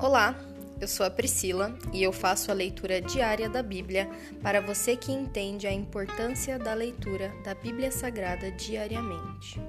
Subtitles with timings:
[0.00, 0.38] Olá,
[0.80, 4.08] eu sou a Priscila e eu faço a leitura diária da Bíblia
[4.40, 9.60] para você que entende a importância da leitura da Bíblia Sagrada diariamente.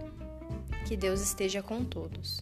[0.88, 2.40] Que Deus esteja com todos.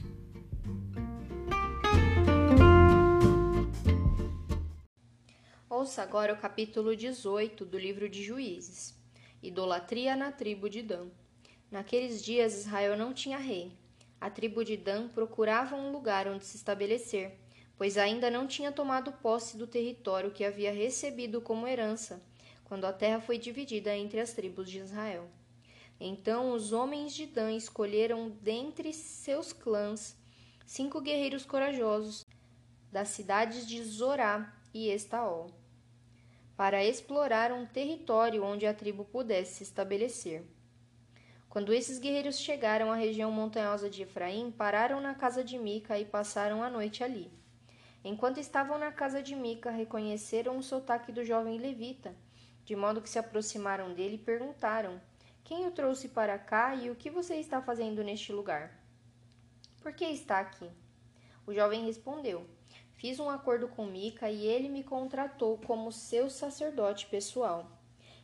[5.69, 8.99] Ouça agora o capítulo 18 do livro de Juízes.
[9.42, 11.08] Idolatria na tribo de Dan.
[11.72, 13.72] Naqueles dias Israel não tinha rei.
[14.19, 17.46] A tribo de Dan procurava um lugar onde se estabelecer
[17.77, 22.22] pois ainda não tinha tomado posse do território que havia recebido como herança,
[22.66, 25.30] quando a terra foi dividida entre as tribos de Israel.
[26.00, 30.17] Então os homens de Dan escolheram dentre seus clãs
[30.66, 32.26] cinco guerreiros corajosos
[32.91, 35.52] das cidades de Zorá e Estaol,
[36.55, 40.44] para explorar um território onde a tribo pudesse se estabelecer.
[41.48, 46.05] Quando esses guerreiros chegaram à região montanhosa de Efraim, pararam na casa de Mica e
[46.05, 47.31] passaram a noite ali.
[48.09, 52.16] Enquanto estavam na casa de Mica, reconheceram o sotaque do jovem levita,
[52.63, 55.02] de modo que se aproximaram dele e perguntaram:
[55.44, 58.81] Quem o trouxe para cá e o que você está fazendo neste lugar?
[59.81, 60.69] Por que está aqui?
[61.45, 62.47] O jovem respondeu:
[62.94, 67.69] Fiz um acordo com Mica e ele me contratou como seu sacerdote pessoal.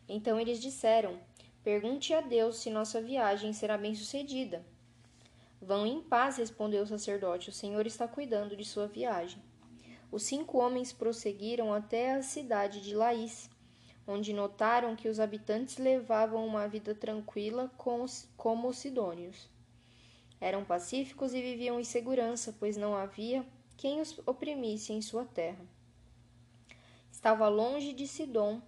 [0.08, 1.20] Então eles disseram:
[1.62, 4.66] Pergunte a Deus se nossa viagem será bem-sucedida.
[5.62, 7.50] Vão em paz, respondeu o sacerdote.
[7.50, 9.44] O Senhor está cuidando de sua viagem.
[10.14, 13.50] Os cinco homens prosseguiram até a cidade de Laís,
[14.06, 17.72] onde notaram que os habitantes levavam uma vida tranquila
[18.38, 19.50] como os sidônios.
[20.40, 23.44] Eram pacíficos e viviam em segurança, pois não havia
[23.76, 25.66] quem os oprimisse em sua terra.
[27.12, 28.62] Estava longe de Sidom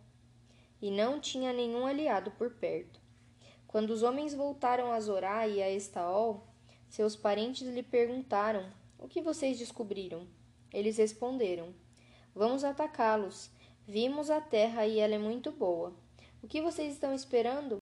[0.82, 3.00] e não tinha nenhum aliado por perto.
[3.68, 6.48] Quando os homens voltaram a Zorá e a Estaol,
[6.90, 8.66] seus parentes lhe perguntaram:
[8.98, 10.28] O que vocês descobriram?
[10.74, 11.74] Eles responderam:
[12.34, 13.50] Vamos atacá-los.
[13.88, 15.94] Vimos a terra e ela é muito boa.
[16.42, 17.78] O que vocês estão esperando?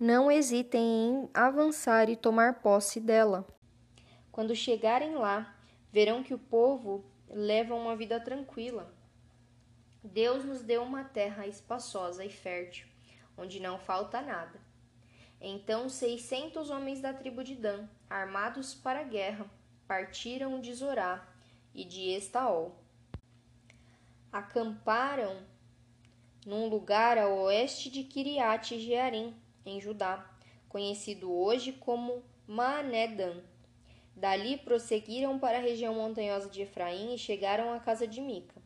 [0.00, 3.46] Não hesitem em avançar e tomar posse dela.
[4.32, 5.56] Quando chegarem lá,
[5.92, 8.92] verão que o povo leva uma vida tranquila.
[10.02, 12.88] Deus nos deu uma terra espaçosa e fértil,
[13.36, 14.60] onde não falta nada.
[15.40, 19.46] Então seiscentos homens da tribo de Dan, armados para a guerra,
[19.86, 21.33] partiram de Zorá
[21.74, 22.76] e de Estaol.
[24.32, 25.42] Acamparam
[26.46, 30.30] num lugar a oeste de Kiriat Jearim, em Judá,
[30.68, 33.42] conhecido hoje como Maanedan.
[34.14, 38.62] Dali prosseguiram para a região montanhosa de Efraim e chegaram à casa de Mica.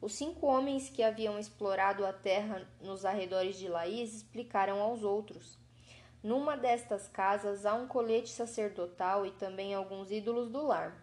[0.00, 5.56] Os cinco homens que haviam explorado a terra nos arredores de Laís explicaram aos outros:
[6.22, 11.01] Numa destas casas há um colete sacerdotal e também alguns ídolos do lar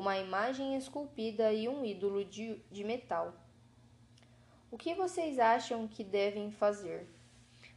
[0.00, 3.34] uma imagem esculpida e um ídolo de, de metal.
[4.70, 7.06] O que vocês acham que devem fazer?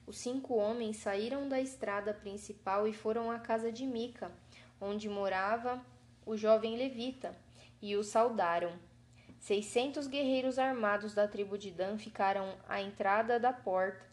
[0.08, 4.32] Os cinco homens saíram da estrada principal e foram à casa de Mica,
[4.80, 5.86] onde morava
[6.26, 7.38] o jovem levita,
[7.82, 8.72] e o saudaram.
[9.38, 14.06] Seiscentos guerreiros armados da tribo de Dan ficaram à entrada da porta,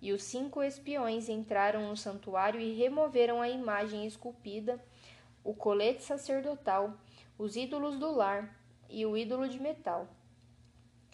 [0.00, 4.80] e os cinco espiões entraram no santuário e removeram a imagem esculpida,
[5.42, 6.96] o colete sacerdotal
[7.38, 8.58] os ídolos do lar
[8.88, 10.08] e o ídolo de metal.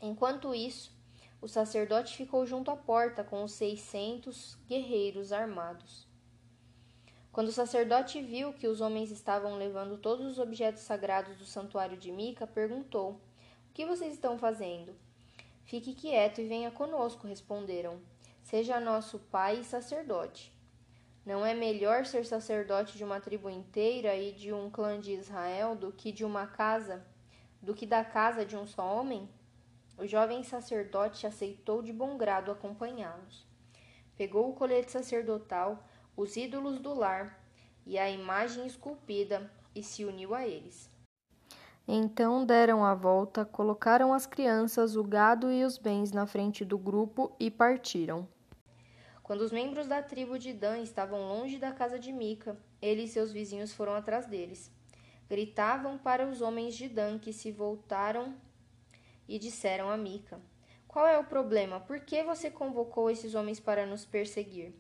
[0.01, 0.93] Enquanto isso,
[1.41, 6.07] o sacerdote ficou junto à porta com os seiscentos guerreiros armados.
[7.33, 11.97] Quando o sacerdote viu que os homens estavam levando todos os objetos sagrados do santuário
[11.97, 13.13] de Mica, perguntou:
[13.69, 14.95] O que vocês estão fazendo?
[15.65, 18.01] Fique quieto e venha conosco, responderam.
[18.43, 20.53] Seja nosso pai e sacerdote.
[21.25, 25.77] Não é melhor ser sacerdote de uma tribo inteira e de um clã de Israel
[25.77, 27.07] do que de uma casa,
[27.61, 29.29] do que da casa de um só homem?
[29.97, 33.47] O jovem sacerdote aceitou de bom grado acompanhá-los.
[34.17, 37.41] Pegou o colete sacerdotal, os ídolos do lar
[37.87, 40.91] e a imagem esculpida e se uniu a eles.
[41.87, 46.79] Então deram a volta, colocaram as crianças, o gado e os bens na frente do
[46.79, 48.27] grupo e partiram.
[49.23, 53.09] Quando os membros da tribo de Dan estavam longe da casa de Mica, ele e
[53.09, 54.71] seus vizinhos foram atrás deles.
[55.29, 58.35] Gritavam para os homens de Dan que se voltaram
[59.29, 60.41] e disseram a Mica:
[60.89, 61.79] Qual é o problema?
[61.79, 64.75] Por que você convocou esses homens para nos perseguir?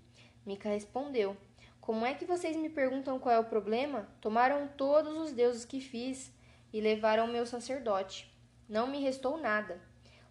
[0.44, 1.36] Mica respondeu:
[1.80, 4.08] Como é que vocês me perguntam qual é o problema?
[4.20, 6.32] Tomaram todos os deuses que fiz
[6.72, 8.28] e levaram meu sacerdote.
[8.68, 9.80] Não me restou nada.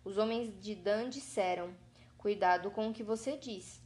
[0.04, 1.74] Os homens de Dan disseram:
[2.18, 3.82] Cuidado com o que você diz.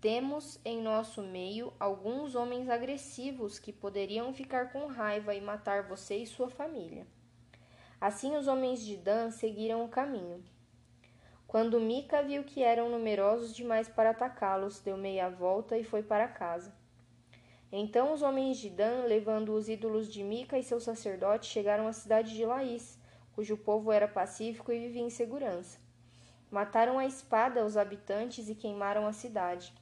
[0.00, 6.16] Temos em nosso meio alguns homens agressivos que poderiam ficar com raiva e matar você
[6.16, 7.06] e sua família.
[8.00, 10.42] Assim os homens de Dan seguiram o caminho.
[11.46, 16.26] Quando Mica viu que eram numerosos demais para atacá-los, deu meia volta e foi para
[16.28, 16.72] casa.
[17.70, 21.92] Então os homens de Dan, levando os ídolos de Mica e seus sacerdotes, chegaram à
[21.92, 22.98] cidade de Laís,
[23.34, 25.78] cujo povo era pacífico e vivia em segurança.
[26.50, 29.74] Mataram a espada os habitantes e queimaram a cidade.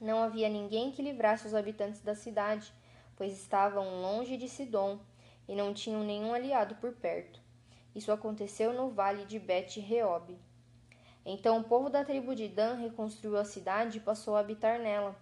[0.00, 2.72] Não havia ninguém que livrasse os habitantes da cidade,
[3.16, 4.98] pois estavam longe de Sidom
[5.48, 7.40] e não tinham nenhum aliado por perto.
[7.94, 10.36] Isso aconteceu no vale de Bet-Reob.
[11.24, 15.16] Então o povo da tribo de Dan reconstruiu a cidade e passou a habitar nela.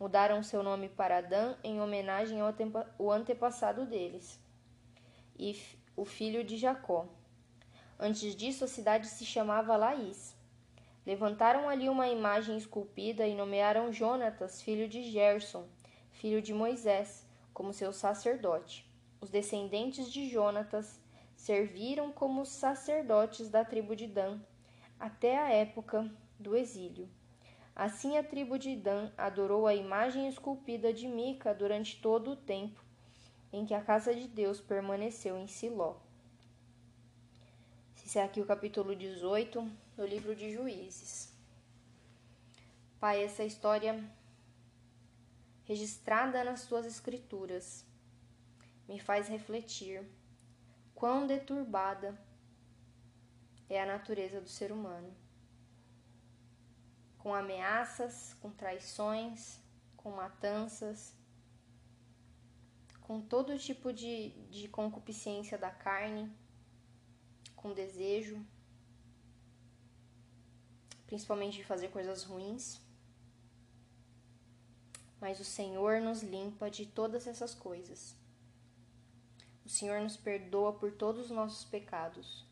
[0.00, 4.40] Mudaram seu nome para Dan em homenagem ao antepassado deles,
[5.38, 5.56] e
[5.96, 7.06] o filho de Jacó.
[7.98, 10.33] Antes disso, a cidade se chamava Laís.
[11.06, 15.66] Levantaram ali uma imagem esculpida e nomearam Jonatas, filho de Gerson,
[16.12, 18.88] filho de Moisés, como seu sacerdote.
[19.20, 21.00] Os descendentes de Jonatas
[21.36, 24.40] serviram como sacerdotes da tribo de Dan
[24.98, 27.08] até a época do exílio.
[27.76, 32.82] Assim a tribo de Dan adorou a imagem esculpida de Mica durante todo o tempo
[33.52, 35.96] em que a casa de Deus permaneceu em Siló.
[38.04, 41.32] Esse é aqui o capítulo 18 do livro de Juízes.
[42.98, 44.02] Pai, essa história
[45.64, 47.84] registrada nas tuas escrituras
[48.88, 50.06] me faz refletir
[50.94, 52.18] quão deturbada
[53.68, 55.14] é a natureza do ser humano
[57.24, 59.58] com ameaças, com traições,
[59.96, 61.16] com matanças,
[63.00, 66.30] com todo tipo de, de concupiscência da carne,
[67.56, 68.44] com desejo,
[71.14, 72.80] principalmente de fazer coisas ruins.
[75.20, 78.16] Mas o Senhor nos limpa de todas essas coisas.
[79.64, 82.44] O Senhor nos perdoa por todos os nossos pecados.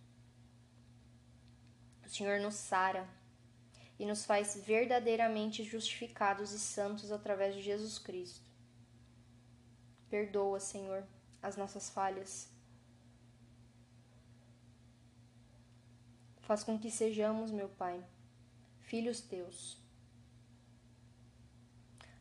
[2.06, 3.08] O Senhor nos sara
[3.98, 8.48] e nos faz verdadeiramente justificados e santos através de Jesus Cristo.
[10.08, 11.04] Perdoa, Senhor,
[11.42, 12.48] as nossas falhas.
[16.42, 18.04] Faz com que sejamos, meu Pai,
[18.92, 19.78] filhos teus.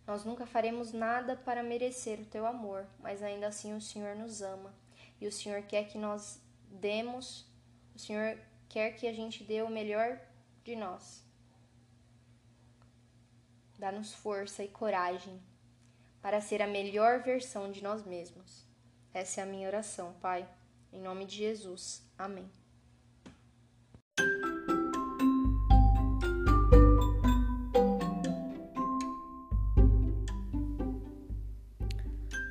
[0.07, 4.41] Nós nunca faremos nada para merecer o teu amor, mas ainda assim o Senhor nos
[4.41, 4.73] ama
[5.19, 6.39] e o Senhor quer que nós
[6.69, 7.45] demos,
[7.93, 8.39] o Senhor
[8.69, 10.17] quer que a gente dê o melhor
[10.63, 11.25] de nós.
[13.77, 15.41] Dá-nos força e coragem
[16.21, 18.65] para ser a melhor versão de nós mesmos.
[19.13, 20.47] Essa é a minha oração, Pai.
[20.93, 22.01] Em nome de Jesus.
[22.17, 22.60] Amém.